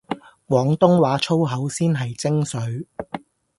[0.47, 2.87] 廣東話粗口先係精粹